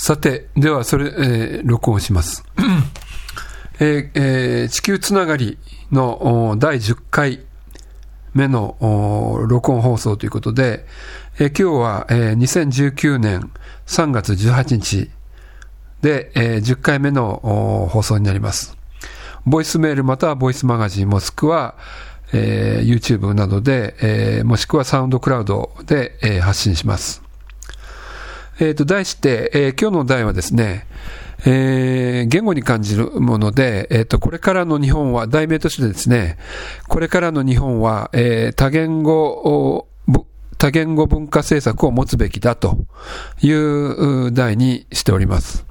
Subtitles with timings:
[0.00, 2.44] さて、ではそれ、えー、録音します。
[3.80, 5.58] えーえー地球つながり
[5.90, 7.40] のお第10回
[8.32, 10.86] 目のお録音放送ということで、
[11.40, 13.50] えー今日は、えー2019年
[13.86, 15.10] 3月18日
[16.00, 17.40] で、えー10回目の
[17.82, 18.76] お放送になります。
[19.46, 21.74] ボイスメールまたはボイスマガジンもしくは、
[22.32, 27.27] えー YouTube などで、えーもしくはサウンドクラウドで、えー発信します。
[28.60, 30.86] えっ、と、題して、えー今日の題はですね、
[31.46, 36.38] えー言語に感じるもので、えっ、と、これからの日本は、題名としてですね、
[36.88, 39.88] これからの日本は、えー多言語を、
[40.58, 42.78] 多言語文化政策を持つべきだと
[43.40, 45.64] いう題にしております。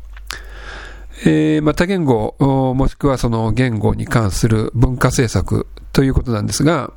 [1.26, 6.94] えーまた、言語、もしくはその言語に関する文化政策ということなんですが、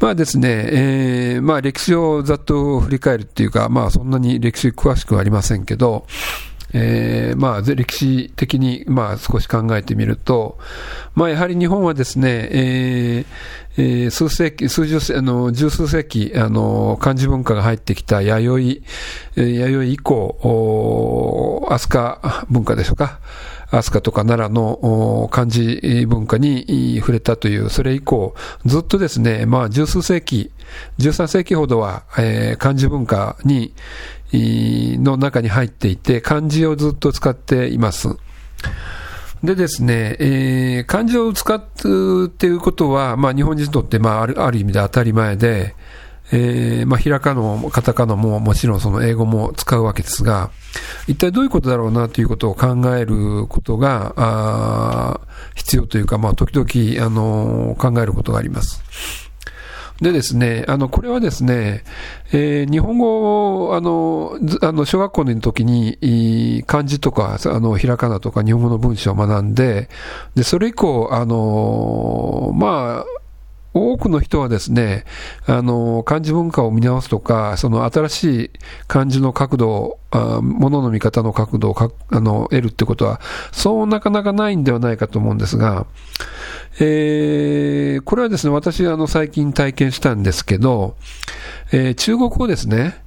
[0.00, 6.06] まあですね、えーまあ歴史をざっと振り返るっていうか、まあそんなに歴史詳しくはありませんけど、
[6.74, 10.58] えーまあ歴史的にまあ少し考えてみると、
[11.14, 13.26] まあやはり日本はですね、えー
[13.76, 18.82] えー数世紀、数十世、あの、十数世紀、あの、漢字文化が入ってきた弥
[19.34, 23.20] 生、えー弥生以降、お飛鳥文化でしょうか。
[23.72, 28.34] 飛鳥とか奈良の漢字文化に触れたという、それ以降、
[28.66, 30.50] ずっとですね、まあ十数世紀、
[30.98, 33.72] 13世紀ほどは、えー漢字文化に、
[34.32, 38.08] の中に入っていて、漢字をずっと使っています。
[39.42, 45.74] でですね、えー漢字を使うっていうことは、まあ日本人にとって、まああるある意味で当たり前で、
[46.34, 50.50] えーまあ、ひらかの、カタカナももちろんその英語も使うわけですが、
[51.06, 55.20] 一体どういうことだろうなということを考えることが、あ
[55.54, 58.82] 必要というか、まあ、時々、あの考えることがあります。
[60.00, 61.84] でですね、あの、これはですね、
[62.32, 69.90] えー日本語を、あの、あの、小学校の時に、漢字とか、あの、ひらがなとか日本語の文章を学んで、
[70.34, 73.21] で、それ以降、あの、まあ、
[73.74, 75.04] 多くの人はですね、
[75.46, 78.50] あの、漢字文化を見直すとか、その新しい
[78.86, 85.86] 漢字の角度を、あ物の見方の角度をかあの得るってことは、そうなかなかないんではないかと思うんですが、
[86.80, 90.96] えーこれはですね、私、あの、最近体験したんですけど、
[91.72, 93.02] えー中国語ですね。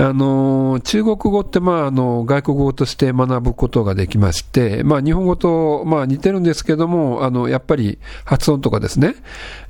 [0.00, 9.16] あの、中国語って、まあ、あの、外国語として学ぶことができまして、まあ、日本語と、まあ、似てるんですけども、あの、やっぱり発音とかですね、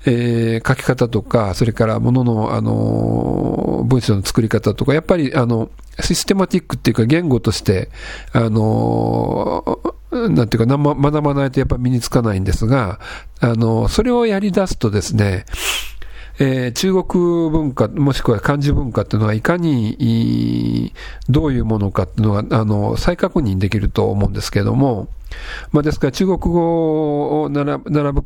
[0.05, 7.89] えー書き方とか、それからものの、あの、文章の作り方とか、やっぱり、あの、システマティックっていうか、言語として、
[8.33, 9.79] あの、
[10.11, 13.01] なんていうか、学ばないとやっぱり身につかないんですが、
[13.41, 15.45] あの、それをやり出すとですね、
[16.41, 20.93] えー中国文化、もしくは漢字文化っていうのは、いかに
[21.29, 25.09] どういうものかっていうのが、あの、再確認できると思うんですけれども、
[25.73, 27.79] まあ、ですから中国語を並
[28.13, 28.23] ぶ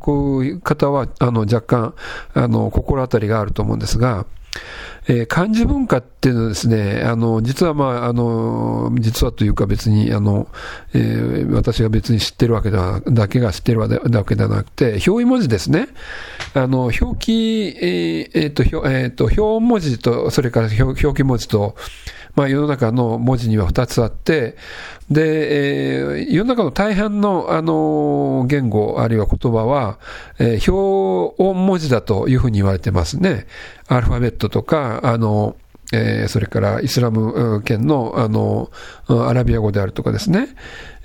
[0.61, 1.93] 方は、あの、若干、
[2.33, 4.25] あの、心当たりがあると思うんですが、
[5.07, 10.47] えー漢字文化っていうのはですね、あの、実はまあ、あの、実はというか別に、あの、
[10.93, 15.87] えー私が別に知ってるわけでは、だけが知ってるわけではなくて、表意文字ですね。
[16.53, 21.75] あの、表記、えーえーと、表、えーと、表文字と、それから表記文字と、
[22.35, 24.55] まあ、世の中の文字には2つあって、
[25.11, 29.99] で、えー世の中の大半の、あの、言語、あるいは言葉は、
[30.39, 33.45] えー表音文字だというふうに言われてますね。
[33.87, 35.55] アルファベットとか、あの、
[35.93, 38.71] えーそれからイスラム圏の、あの、
[39.07, 40.47] アラビア語であるとかですね、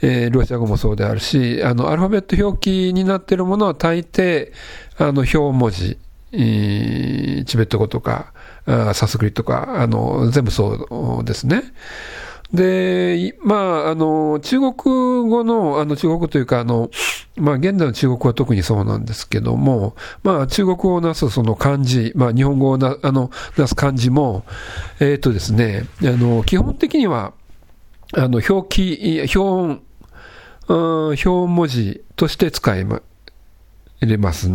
[0.01, 4.53] えーロシア語もそうであるし、あの、アルファベット表記になっているものは大抵、
[4.97, 5.99] あの、表文字、
[6.33, 8.33] えーチベット語とか、
[8.69, 11.63] あサンスクリとか、あの、全部そうですね。
[12.53, 13.57] で、ま
[13.87, 14.73] あ、あの、中国
[15.29, 16.91] 語の、あの、中国語というか、あの、
[17.37, 24.45] まあ、現代の中国語は特にそうなんですけども、まあ、中国語をなすその漢字、まあ、日本語をな、あの、なす漢字も、
[24.99, 27.35] えっ、とですね、あの、基本的には、
[28.15, 29.83] あの、表記、表音、
[30.69, 33.01] うん表文字として使いま、
[34.01, 34.51] 入れます。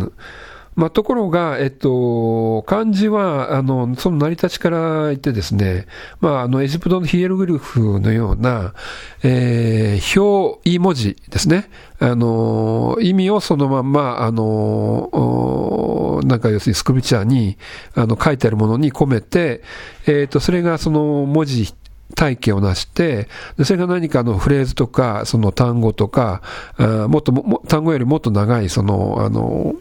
[0.76, 5.86] まあ、ところが、えっと、漢字は、あの、その成り立ちから言ってですね、
[6.20, 8.74] まあ、あの、エジプトのヒエログリフのような、
[9.22, 11.70] えー、表意文字ですね。
[12.00, 17.56] あの、意味をそのまんま、あの、なんか要するにスクリチャーに、
[17.94, 19.62] あの、書いてあるものに込めて、
[20.06, 21.72] えっと、それがその文字、
[22.14, 23.28] 体系をなして、
[23.64, 26.42] それが何かのフレーズとか、その単語とか、
[26.76, 29.74] あもっとも、単語よりもっと長い、その、あの、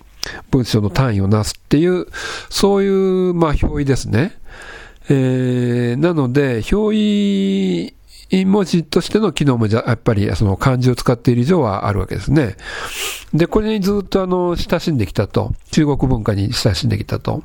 [0.51, 2.07] 文章の単位をなすっていう、
[2.49, 4.37] そういう、まあ、表意ですね。
[5.09, 7.93] えーなので、表意
[8.45, 12.55] 文字としての機能もじゃ、やっぱりその漢字を使っている以上はあるわけですね。
[13.33, 15.53] で、これにずっとあの、親しんできたと。
[15.71, 17.43] 中国文化に親しんできたと。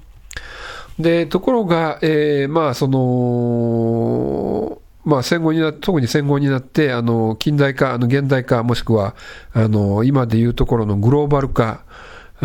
[0.99, 9.15] で、ところが、えー、まあ、その、まあ、戦後にな特に戦後になって、あの、近代化、あの、現代化、もしくは、
[9.53, 11.83] あの、今でいうところのグローバル化、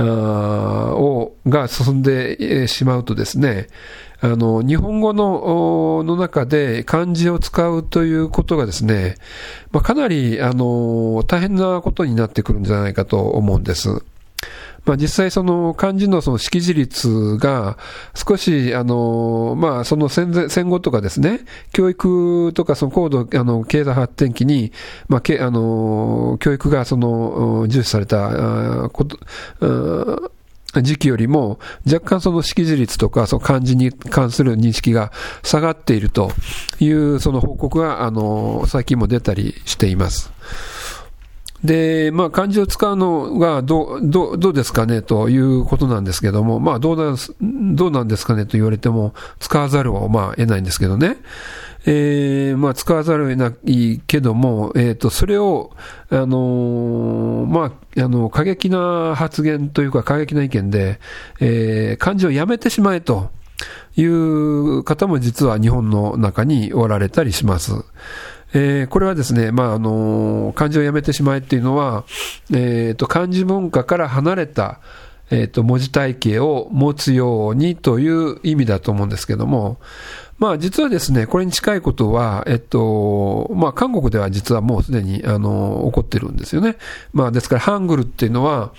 [0.01, 3.67] をが進んでしまうとですね、
[4.21, 9.15] あの、日本語のの中で漢字を使うということがですね、
[9.71, 14.03] まあ、かなり、あの、大変なことになってくるんじゃないかと思うんです。
[14.85, 17.77] まあ、実際その漢字のその識字率が
[18.13, 21.41] 少し、あの、まあ、その戦前、戦後とかですね、
[21.71, 24.71] 教育とかその高度、あの、経済発展期に、
[25.07, 29.17] まあ、け、あの、教育がその、重視された、こと、
[30.81, 35.11] 時期よりも、若干その識字率とか、その漢字に関する認識が
[35.43, 36.31] 下がっていると
[36.79, 40.31] いう、その報告が、あの、最近も出たりしています。
[41.63, 51.17] で、まあ、漢字を使うのがど、ど、どうですかねということなんですけども、まあ、どうなん、どうなんですかねと言われても、使わざるを、まあ、得ないんですけどね。
[51.85, 55.71] えー、まあ、使わざるを得ないけども、えっ、ー、と、それを、
[56.09, 60.99] あのー、まあ、あの、過激な発言というか、過激な意見で、
[61.39, 63.31] えー、漢字をやめてしまえと。
[63.95, 67.73] いう方も実は日本の中におられたりします。
[68.53, 72.05] えー、これはですね、まあ、あの、漢字をやめてしまえっていうのは、
[72.51, 74.79] えっ、ー、と、漢字文化から離れた、
[75.31, 79.79] えっ、ー、と、文字体系を持つようにという意味だと思うんですけども、
[80.37, 86.75] まあ実はですね、これに近いことは、えっと、まあ韓国では実はもうすでに、あの、起こってるんですよね。
[87.13, 88.73] まあですから、ハングルっていうのは、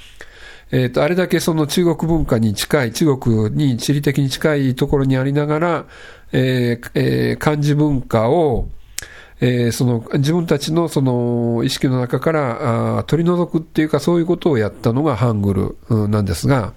[0.72, 5.84] えっ、と、あれだけその中国文化に近い、中国に地理的に近いところにありながら、
[6.32, 8.68] えーえー、漢字文化を、
[9.40, 16.72] えー、その自分たちのその意識の中からあ取り除くっていうか、そういうことをやったのがハングルなんですが、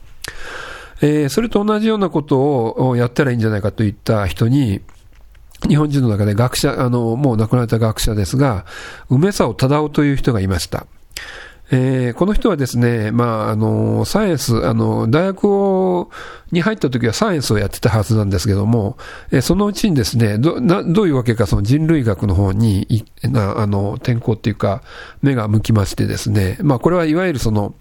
[1.01, 4.81] えー、それと同じようなことをやったらいいんじゃないかといった人に、
[5.68, 8.65] 日本人の中で学者、あの、もう亡くなった学者ですが、
[9.09, 10.86] 梅沢忠夫という人がいました。
[11.69, 16.10] えー、この人はですね、まあ、あの、サイエンス、あの、大学を
[16.52, 18.98] に入った時はサイエンスをやってたはずなんですけども、
[19.31, 24.81] えー、そのうちにですね、ど、な、どういうわけかその人類学の方に、いな、あの、転校っていうか、
[25.22, 27.75] 目が向きましてですね、まあ、これはいわゆるその、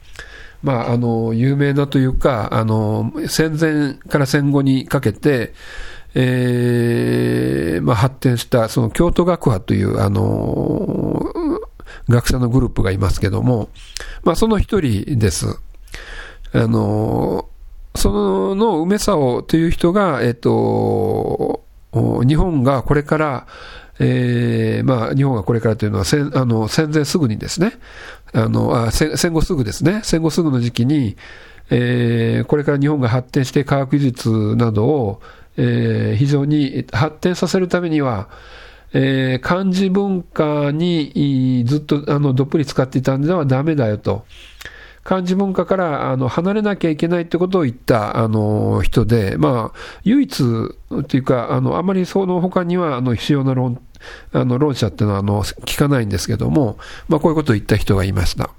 [0.63, 5.53] まあ、あの、有名なというか、あの、戦前から戦後にかけて、
[6.15, 11.23] えー、まあ、発展した、その京都学派という、あの、
[12.09, 13.69] 学者のグループがいますけども、
[14.23, 15.59] まあ、その一人です。
[16.53, 17.49] あの、
[17.95, 23.47] その梅沢という人が、えっと、日本がこれから、
[23.99, 27.73] えー、まあ、日本がこれからというのは戦あの戦前すぐにですね、
[28.35, 31.17] あのあ戦後すぐですね、戦後すぐの時期に、
[31.71, 35.23] えー、これから日本が発展して科学技術などを、
[35.57, 38.29] えー、非常に発展させるためには、
[38.99, 44.25] えー、漢字文化にずっとあのどっぷり使っていたんではだめだよと。
[45.05, 50.45] 漢字文化からあの離れなきゃいけないってことを言ったあの人で、まあ、唯一
[51.09, 53.81] というか、あのあまりその他にはあの必要な論
[54.33, 58.51] あの論者っていうのはあの聞かないんですけども、まあ、こういうことを言った人がいました。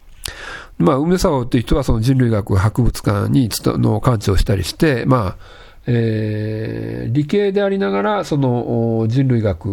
[0.78, 9.66] まあ、梅沢という人はその人類学博物館にの館長をしたりして、まあ、えー、理系でありながら、その人類学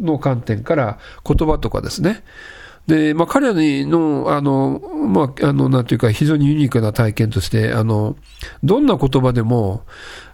[0.00, 2.24] の観点から言葉とかですね、
[2.88, 8.16] で、まあ、彼らの、あの、まあ、あの、なんていうか、非常にユニークな体験として、あの、
[8.64, 9.84] どんな言葉でも、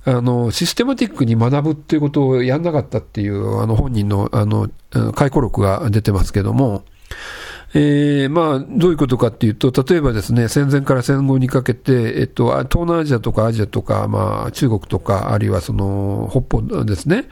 [0.04, 4.70] あの、システマティックに学ぶっていうことをやんなかったっていう、あの、本人の、あの、
[5.14, 6.84] 回顧録が出てますけども、
[7.76, 17.24] えー、まあ、どういうことかっていうと、例えばですね、戦前から戦後にかけて、えっと、東南アジアとかアジアとか、まあ、中国とか、あるいはその、北方ですね、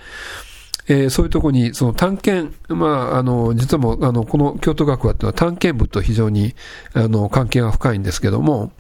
[0.89, 6.57] えー、そういうところに、その探検、まあ、あの、実はもう、あの、この京都学話っていうのは探検部と非常に、
[6.93, 8.73] あの、関係が深いんですけども、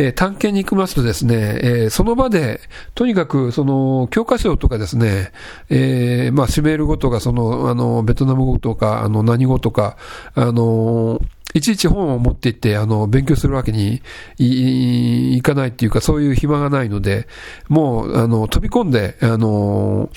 [0.00, 2.60] えー、探検に行きますとですね、えー、その場で、
[2.94, 5.30] とにかく、その、教科書とかですね、
[5.68, 9.98] えー、まあ、シメール語とか、その、あの、ベトナム語とか、あの、何語とか、
[10.34, 11.20] あの、
[11.52, 14.00] いちいち本を持って行って、あの、勉強するわけに
[14.38, 17.26] いかないっていうか、そういう暇がないので、
[17.68, 20.08] もう、あの、飛び込んで、あの、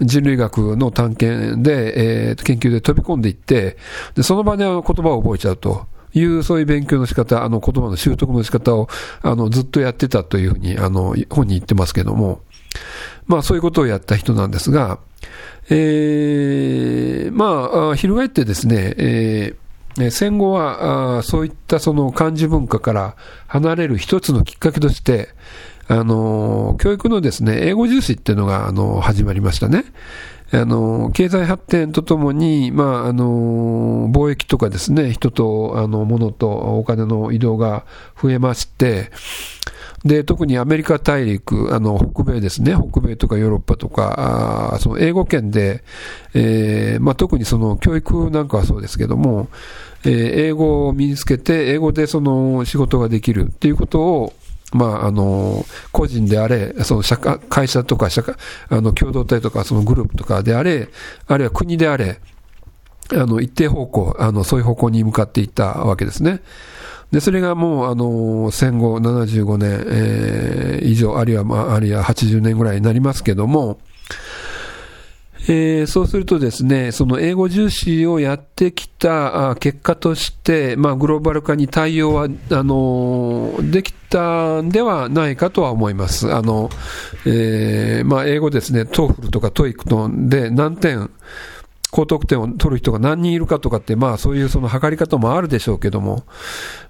[0.00, 3.76] 人類学の探検で、えー、研究で飛び込んでいって、
[4.14, 5.86] で、その場で言葉を覚えちゃうと。
[6.14, 8.88] いう、そういう勉強の仕方、あの、言葉の習得の仕方を、
[9.22, 12.40] あの、ずっとやってたというふうに、あの、本に言ってますけども、
[13.26, 14.98] まあそういうことをやった人なんですが、
[15.70, 25.28] えー、まあ、翻ってですね、えー、戦後はそういったその漢字文化から離れる一つのきっかけとして、
[25.88, 29.84] あの、教育のですね、英語重視っていうのが、あの、始まりましたね。
[30.50, 37.84] あの、経済発展とともに、まあ、あの、貿易とかですね、人と、あの、物とお金の移動が
[38.20, 39.10] 増えまして、
[40.04, 45.82] で、特にアメリカ大陸、あの、北米ですね、北米とかヨーロッパとか、あその英語圏で、
[46.34, 49.48] えー、まあ、特にその教育なんかはそうですけども、
[50.04, 50.12] えー、
[50.46, 54.32] 英語を身につけて、英語でその仕事ができるっていうことを、
[54.72, 58.34] まあ、あの、個人であれ、その社会、会社とか社会、
[58.68, 60.88] あの、共同体とか、そのグループとかであれ、
[61.26, 62.20] あるいは国であれ、
[63.12, 66.40] あの、一定方向、あの、そういう方向に向かっていったわけですね。
[67.10, 73.78] で、それがもう、あの、戦後75年、えー、以上、あるいは、まあ、あるいは80年ぐらいになりますけども、
[75.50, 82.28] えー、そうするとですね、その英語重視をやってきた結果として、まあ、グローバル化に対応は、あ
[82.62, 86.34] の、できたんではないかとは思います。
[86.34, 86.68] あの、
[87.24, 91.10] えー、まあ、英語ですね、 TOEFL とか TOEIC とで何点、
[91.90, 96.24] 高得点を取る人が何人いるかとかって、まあそういうその測り方もあるでしょうけども、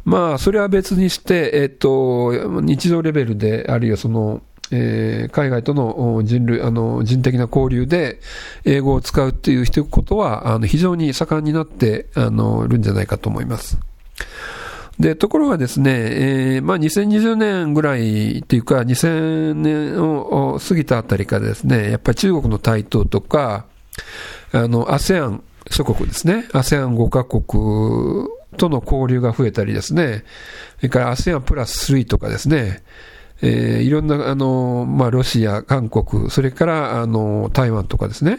[0.04, 8.20] まあそれは別にして、えっと、日常レベルで、あるいはその、えー、海外との人類、あの、人的な交流で
[8.64, 13.78] 英語を使うっていうことは、あの、非常に盛んになって、あの、るんじゃないかと思います。
[14.98, 23.66] で、ところがですね、えー、まあ2020年ぐらいっていうか、2000年を過ぎたあたりからですね、やっぱり中国の台頭とか、
[24.52, 30.24] あの、ASEAN 諸国ですね、ASEAN5 カ国との交流が増えたりですね、
[30.78, 32.82] それから ASEAN プラス3とかですね、
[33.40, 38.38] えー、いろんな、あの、まあ、ロシア、韓国、それから、あの、台湾とかですね、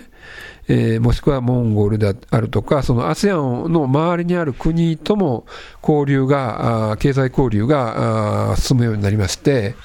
[0.68, 5.46] えー、もしくはモンゴルであるとか、その ASEAN の周りにある国とも
[5.82, 9.75] 交流が、経済交流があ進むようになりまして、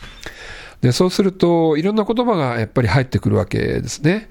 [0.82, 4.28] で、そうすると、いろんな言葉がやっぱり入ってくるわけですね。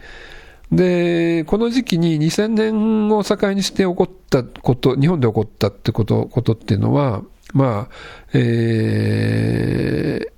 [0.71, 7.23] で、この時期に2000年を境にして起こったこと、日本で起こったってこと、ことっていうのは、
[7.53, 7.95] まあ、
[8.33, 10.32] えー、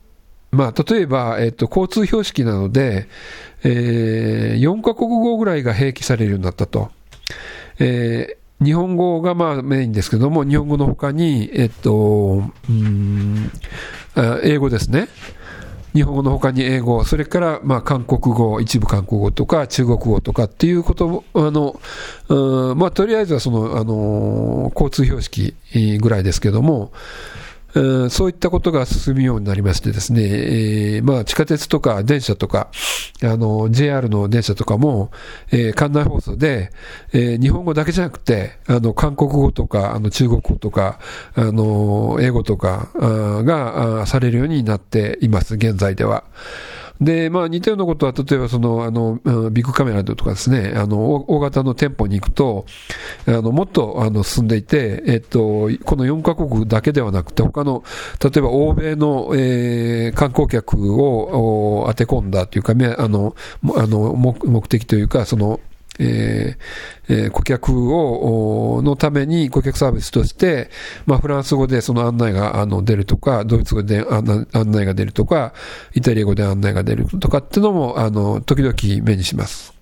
[0.56, 3.08] まあ、例えば、えっと、交通標識なので、
[3.64, 6.92] えー、4カ国語ぐらいが併記されるようになったと。
[7.80, 13.52] えー、日本語がまあメインですけども、日本語の他に、えっと、うん、
[14.44, 15.10] 英語ですね。
[15.94, 21.80] 日本語の他に英語、それからまあ韓国語、一部韓国語とか中国語とかっていうことあの、
[22.28, 25.56] うんまあ、とりあえずはその、あの、交通標識
[26.00, 26.92] ぐらいですけども、
[28.10, 32.70] そういったことが進むようになりましてですね、えー、まあ地下鉄とか電車とか、
[33.22, 35.12] あの、JR の電車とかも、
[35.52, 36.72] えー、館内放送で、
[37.12, 41.00] えー、日本語だけじゃなくて、あの、韓国語とか、あの、中国語とか、
[41.36, 46.24] あの、英語とかがされるようになっています、現在では。
[47.02, 49.20] で、まあ似たようなことは、例えばその、あの、
[49.52, 52.66] ビッグカメラとかですね、あの、大型の店舗に行くと、
[53.28, 57.84] あの、もっと、あの、進んでいて、えっと、この4カ国だけではなくて、他の、
[58.24, 63.36] 例えば欧米の、えー、観光客を当て込んだというか、あの、
[63.76, 65.60] あの、目的というか、その、
[66.00, 70.70] えーえ、顧客を、のために顧客サービスとして、
[71.06, 75.54] まあ、フランス語でその案内があの出るとか、ドイツ語で案内が出るとか、
[75.94, 78.74] イタリア語で案内が出るとかっていうのも、あの、時々
[79.04, 79.75] 目にします。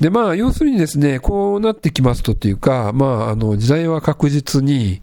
[0.00, 5.02] で、まあ、要するにですね、こうなってきますとっていうか、まあ、あの、時代は確実に、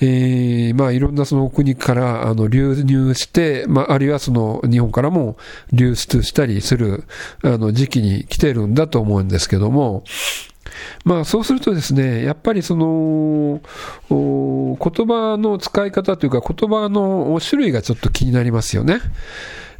[0.00, 5.36] えー、まあ、いろんなその国から、あの、流入して、まあ、あるいはその、日本からも
[5.72, 7.04] 流出したりする、
[7.44, 10.02] あの、時期に来てるんだと思うんですけども、
[11.04, 13.60] まあそうするとですね、やっぱりその、
[14.08, 19.00] 言葉の使い方というか言葉の種類がちょっと気になりますよね。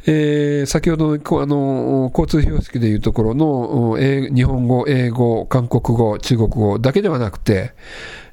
[0.05, 7.73] えー、先ほどのあの交通標識でいうところの日本語、英語、韓国語、中国語だけではなくて、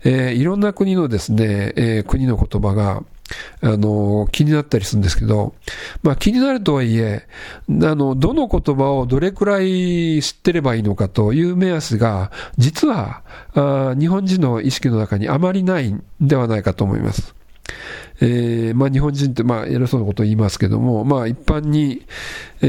[0.04, 3.02] えー、いろんな国のですね、えー、国の言葉が、
[3.60, 5.54] あの、気になったりするんですけど、
[6.02, 7.28] まあ気になるとはいえ、
[7.68, 13.22] あの、どの言葉をどれくらい知ってればいいのかという目安が、実は、
[13.54, 17.34] あ日本人の意識の中にあまりないんではないかと思います。
[18.20, 22.06] えー、まあ日本人ってまあ偉そうなことを言いますけども、まあ一般に、
[22.60, 22.66] え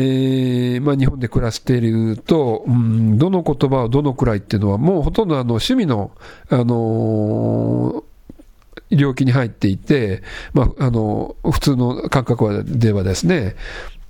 [0.77, 6.11] ー、まあ日本で暮らしていると、うん、どの言葉をどのくらいっていうのはもうほとんどあの趣味の、
[6.49, 8.11] あのー
[8.91, 10.21] 領域に入っていて、
[10.53, 13.55] まあ、あの、普通の感覚ではですね、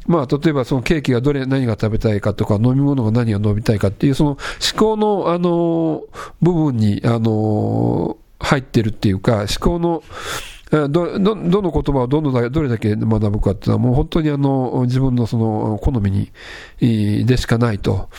[0.07, 4.39] まあ、例えばそのケーキがどれ、何が食べたいかとか、飲み物が何が飲みたいかっていう、その思
[4.77, 6.03] 考の、あの、
[6.41, 10.03] 部分に、あの、入ってるっていうか、思考の、
[10.71, 16.31] どどどの言葉をどのどれだけ学ぶかっていうのは、もう本当にあの自分のその好みに
[17.25, 18.09] でしかないと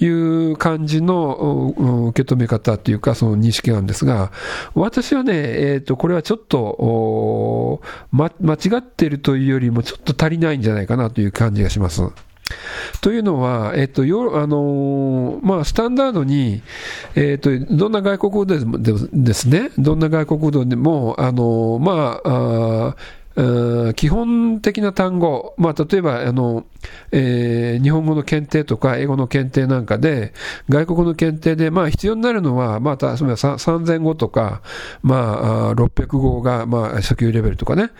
[0.00, 1.74] いう感じの
[2.10, 4.30] 受け止め方っていうか、その認識なんですが、
[4.74, 7.80] 私はね、え、ー、と、これはちょっと、
[8.12, 12.02] ま、間違ってるというよりも、ちょっと足りないんじゃないかなという感じがします。
[13.00, 16.62] というのは、えっと、よあのまあ、スタンダードに、
[17.14, 22.96] えっと、どんな外国語でもですね、どんな外国語でも、あのまあ、あ
[23.94, 26.66] 基本的な単語、まあ、例えばあの、
[27.12, 30.32] えー、日本語の検定とか英語の検定なんかで、
[30.68, 34.60] 外国の検定で、まあ、必要になるのは、まあ、例えば3000語とか、
[35.02, 37.90] まあ、600語が、まあ、初級レベルとかね、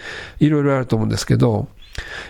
[0.41, 1.69] いろいろあると思うんですけど、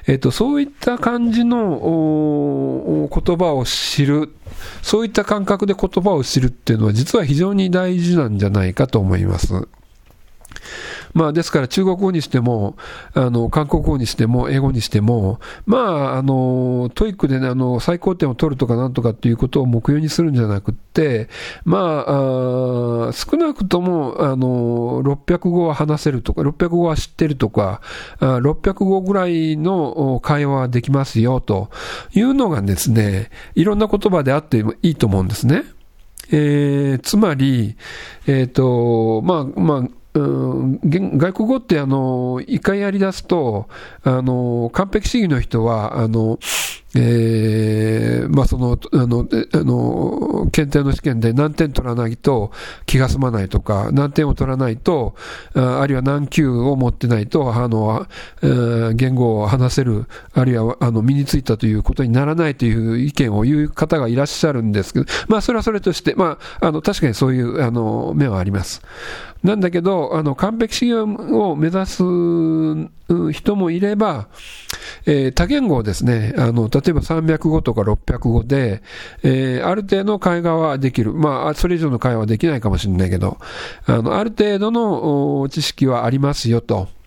[0.07, 4.35] えっと、そういった感じの言葉を知る、
[4.83, 9.69] そういった感覚で言葉を知るっていうのは実は非常に大事なんじゃないかと思います。
[11.15, 12.77] まあ、ですから中国語にしても、
[13.15, 21.29] あの、韓国語にしても、英語にしても、まあ、あの、 TOEIC でね、あの、最高点を取るとかなんとかっていうことを目標にするんじゃなくて、
[21.65, 27.81] まあ、あ少なくとも、あの、600語は話せるとか、600語は知ってるとか、
[28.21, 31.71] 600語ぐらいの会話はできますよ、と
[32.15, 35.65] いうのがですね、いろんな言葉であってもいいと思うんですね。
[36.31, 37.77] えー、つまり、
[38.27, 43.69] えっ、ー、と、まあ、まあ、外国語ってあの一回やり出すと
[44.03, 46.39] あの完璧主義の人はあの
[46.97, 52.51] えー、まあその、あの、あの、検定の試験で何点取らないと
[52.87, 55.15] 気が済まないとか、何点を取らないと、
[55.55, 58.07] あるいは何級を持ってないと、あの、
[58.95, 68.81] 言語を話せる、あるいは、あの、身についたということにならないという意見を言う方がいらっしゃるんですけど、まあそれはそれとして、まあ、あの、確かにそういう、あの、面はあります。
[69.43, 72.03] なんだけど、あの、完璧主義を目指す
[73.33, 74.29] 人もいれば、
[75.07, 78.83] えー、多言語をですね、あの、例えば300語とか600語で、
[79.23, 81.13] えー、ある程度の会話はできる。
[81.13, 83.39] まあ、それ以上の会話はできないかもしれないけど、
[83.87, 86.98] あの、ある程度の知識はありますよと。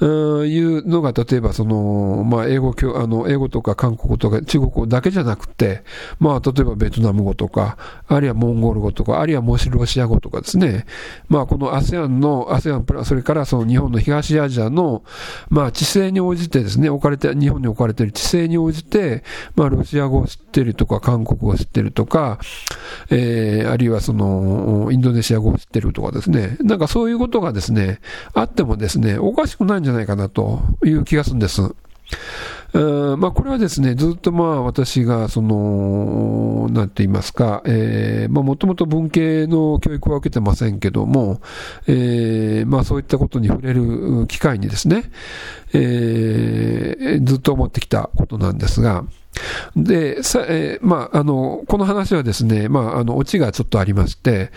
[0.00, 5.84] いうのが、例えばその、まあ、英語あの、英語とか韓国語とか中国語だけじゃなくて、
[6.18, 7.76] まあ、例えばベトナム語とか、
[8.08, 10.86] あるいはモンゴル語とか、あるいはもしロシア語とかですね、
[11.28, 15.04] まあ、この ASEAN の、ASEAN プラス、それからその日本の東アジアの、
[15.50, 19.22] まあ、地勢に応じてですね、置かれて、日本に置かれている地勢に応じて、
[19.54, 22.38] まあ、ロシア語を知ってるとか、韓国語を知ってるとか、
[23.10, 28.00] えー、あるいはその、インドネシア語を知ってるとかですね、なんかそういうことがですね、
[28.34, 31.62] あってもですね、おかしくないんじゃないかなという気がするんです。
[32.74, 41.42] まあ、これはですね、ずっとまあ私が、その、なんて言いますか、えー、まあもともと文系の教育は受けてませんけども、
[41.86, 45.10] えー、まあそういったことに触れる機会にですね、
[45.74, 49.04] えー、ずっと思ってきたことなんですが、
[49.76, 54.50] で、さえー、まあ、あの、この話はですね、まあ、あの、オチがちょっとありまして、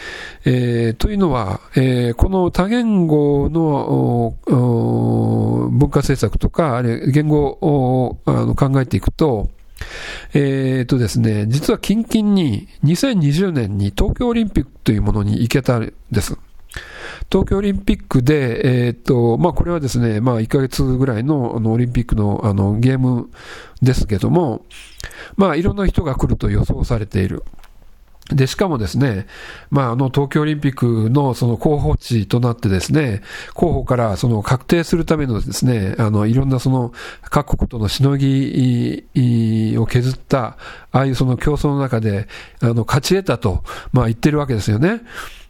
[0.44, 4.38] えー、というのは、えー、この多言語の
[5.70, 9.50] 文化政策とか、あるいは言語をあの考えていくと、
[10.34, 16.38] えーとですね、実は近々に2020年に東京オリンピックというものに行けたんです。
[17.32, 23.30] 東京オリンピックで、えっ、と、まあ、これはですね、まあ、1ヶ月ぐらいの、あの、オリンピックの、あの、ゲーム
[23.82, 24.66] ですけども、
[25.36, 27.44] まあ、いろんな人が来ると予想されている。
[28.32, 29.28] で、しかもですね、
[29.70, 33.22] まあ、あの、東京オリンピックのその候補地となってですね、
[33.54, 39.06] 候補からその確定するためのですね、あの、いろんなその各国とのしのぎ
[39.78, 40.58] を削った、
[40.92, 42.28] ああいうその競争の中で、
[42.62, 45.02] あの、勝ち得たと、まあ言ってるわけですよね。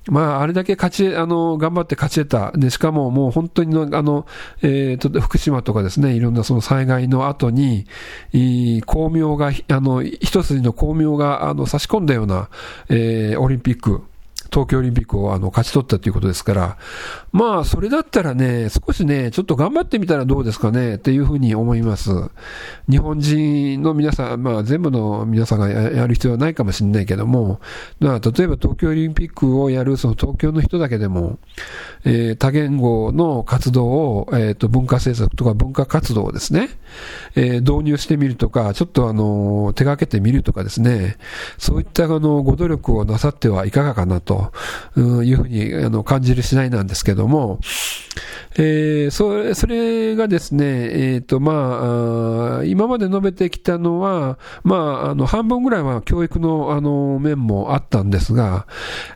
[0.08, 2.58] まあ、あれだけ勝ち、あの、頑張って勝ち得た。
[2.58, 4.28] で、しかももう本当に、あの、
[4.62, 7.88] えー、と、福島とかですね、いろんなその災害の後に、
[8.32, 12.50] い光明が、あの、一筋の光明が、あの、差し込んだような、
[12.90, 14.04] えー、オリンピック。
[14.52, 16.78] 東京オリンピックをあの勝ち取ったということですから、
[17.32, 22.12] まあ、それだったらね、少しね、ちょっと頑張ってみたらどうですかね、っていうふうに思います。
[22.90, 27.60] 日本人の皆さん、まあ、全部の皆さんがやる必要はないかもしれないけども、
[28.00, 31.40] まあ、例えば東京オリンピックをやるその東京の人だけでも、
[32.04, 36.70] えー、多言語の活動を、えっ、ー、と、文化政策とか文化活動をですね、
[37.36, 41.18] えー、導入してみるとか、ちょっとあの、手掛けてみるとかですね、
[41.58, 44.35] そういったあの、ご努力をなさってはいかがかなと
[44.94, 47.60] というふうにあの感じる次第なんですけども、
[48.58, 58.66] えー、それそれがですね、えーとまあ、今まで述べてきたのは、まあ、あの半分ぐらいは教育のあの面もあったんですが、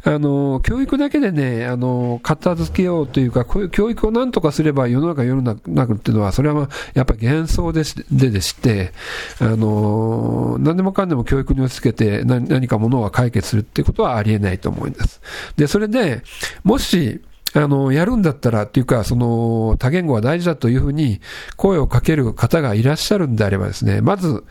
[0.03, 8.91] あの教育だけでね、あの片付けようというか、こういう教育をなんとかすれば世の中、世の中っていうのは、それは、まあ、やっぱり幻想でででして、
[9.39, 15.08] あの何でもかんでも教育に押し付けて何何かものが解決するっていうことはありえないと思います。
[15.55, 16.23] で、それで、
[16.63, 17.21] もし、
[17.53, 21.19] あの、やるんだったらっていうか、その、多言語は大事だというふうに
[21.57, 24.43] 声をかける方がいらっしゃるんであればですね、まず、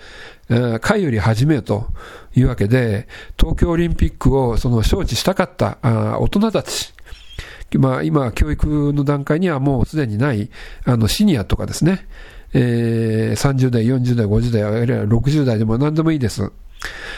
[0.81, 1.87] 会より始めよと
[2.35, 3.07] いうわけで、
[3.39, 6.93] 東京オリンピックをその招致したかった大人たち、
[7.79, 10.51] まあ今、教育の段階にはもうすでにない、
[10.85, 12.07] あの、シニアとかですね、
[12.55, 16.51] えー、30代、40代、50代、60代でも何でもいいです。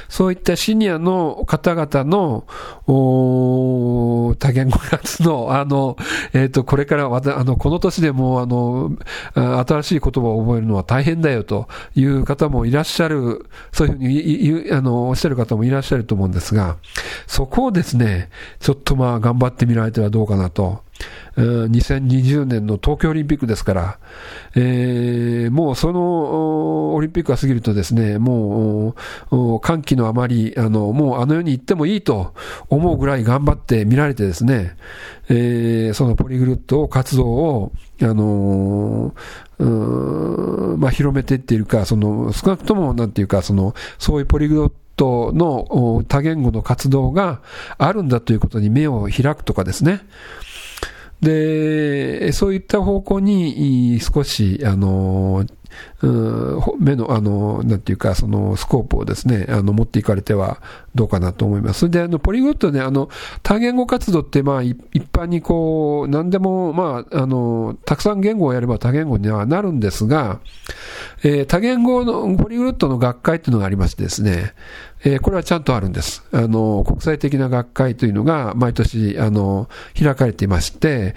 [0.08, 2.46] そういったシニアの方々の、
[2.86, 5.96] 多言語活の、あの、
[6.32, 8.96] えっ、ー、と、これからわた、あの、この年でも、あの、
[9.34, 16.76] 新しい言葉を覚えるのは大変だよという方もいらっしゃる、そういうふうに言う、あの、おっしゃる方もいらっしゃると思うんですが、
[17.26, 20.82] そこをですね、ちょっとまあ、頑張ってみられてはどうかなと。
[21.36, 23.98] 2020年の東京オリンピックですから、
[24.54, 28.94] えー、もうそのオリンピックが過ぎるとですね、も
[29.30, 32.34] う歓喜のあまり、あの、もうあの世に行ってもいいと
[32.68, 34.76] 思うぐらい頑張って見られてですね、
[35.28, 47.40] えー、そのポリグルット活動を、あのー、まあ、広めていっているか、その、少なくとも、なんていうか、その、そういうポリグルットの多言語の活動が
[47.78, 50.00] あるんだということに目を開くとかですね、
[51.20, 55.44] で、そういった方向に少し、あの、
[56.78, 60.60] 目の、あの、なんていうか、そのスコープをですね、あの、持っていかれては
[60.94, 61.80] どうかなと思います。
[61.80, 63.08] それで、あの、ポリグロットね、あの、
[63.42, 64.76] 多言語活動って、まあ、一
[65.12, 70.40] 般にこう、何でも、まあ、あの、たくさん言語をやれば多言語にはなるんですが、
[71.22, 74.54] えー、多言語の、ポリグロットの学会っていうのがありましてですね、
[75.02, 76.24] えー、これはちゃんとあるんです。
[76.32, 81.14] あの、国際的な学会というのが毎年、あの、開かれていまして、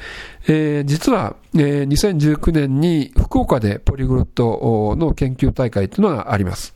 [0.48, 6.76] えー、実は、えー、2019年に福岡でポリグルットの研究大会というのがあります。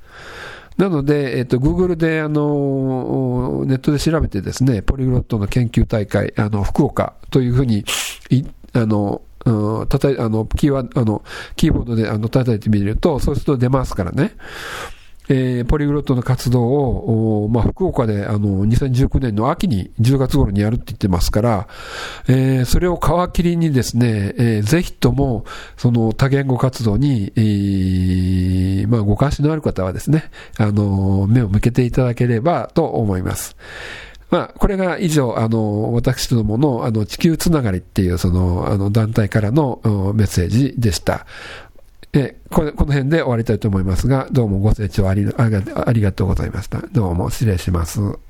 [0.78, 7.84] なので、えっ、ー、と、Google で、あの、ネットで調べてですね、ポリグロットの研究大会、あの、福岡というふうに、
[8.74, 9.22] あの、
[9.90, 11.24] たたあの、キーワあの、
[11.56, 14.34] キーボードであの叩いてみると、そうすると出ますからね。
[15.30, 21.68] えー、ポリグロットの活動を、まあ、福岡で、あの、2019年の秋に、10月頃にやるって言ってますから、
[22.28, 33.58] えー、それを皮切りにですね、えー、ぜひとも、その多言語活動に、えー、まあ、ご関心のある方はですね、あの、目を向けていただければと思います。
[34.30, 39.80] まあ、これが以上、あの、私どもの、あの、地球つながりっていう、その、あの、団体からの
[40.16, 41.26] メッセージでした。
[42.20, 46.82] えこの辺で終わりたいと思いますが、どうもご清聴ありありがとうございました。
[46.92, 48.27] どうも失礼します。